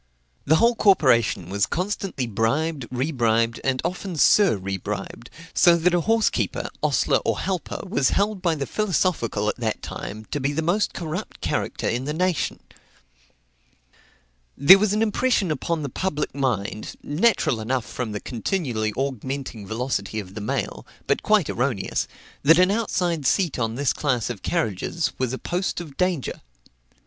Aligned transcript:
The 0.45 0.55
whole 0.55 0.73
corporation 0.75 1.47
was 1.51 1.67
constantly 1.67 2.25
bribed, 2.25 2.87
rebribed, 2.89 3.59
and 3.63 3.79
often 3.85 4.15
sur 4.15 4.57
rebribed; 4.57 5.27
so 5.53 5.77
that 5.77 5.93
a 5.93 6.01
horse 6.01 6.31
keeper, 6.31 6.71
ostler, 6.81 7.17
or 7.23 7.39
helper, 7.41 7.79
was 7.87 8.09
held 8.09 8.41
by 8.41 8.55
the 8.55 8.65
philosophical 8.65 9.47
at 9.47 9.57
that 9.57 9.83
time 9.83 10.25
to 10.31 10.39
be 10.39 10.53
the 10.53 10.63
most 10.63 10.95
corrupt 10.95 11.39
character 11.39 11.87
in 11.87 12.05
the 12.05 12.15
nation. 12.15 12.59
There 14.57 14.79
was 14.79 14.91
an 14.91 15.03
impression 15.03 15.51
upon 15.51 15.83
the 15.83 15.87
public 15.87 16.33
mind, 16.33 16.95
natural 17.03 17.59
enough 17.61 17.85
from 17.85 18.11
the 18.11 18.19
continually 18.19 18.91
augmenting 18.93 19.67
velocity 19.67 20.19
of 20.19 20.33
the 20.33 20.41
mail, 20.41 20.83
but 21.05 21.21
quite 21.21 21.47
erroneous, 21.47 22.07
that 22.41 22.57
an 22.57 22.71
outside 22.71 23.27
seat 23.27 23.59
on 23.59 23.75
this 23.75 23.93
class 23.93 24.31
of 24.31 24.41
carriages 24.41 25.11
was 25.19 25.31
a 25.31 25.37
post 25.37 25.79
of 25.79 25.95
danger. 25.95 26.41